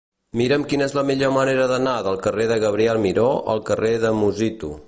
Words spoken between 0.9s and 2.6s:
és la millor manera d'anar del carrer de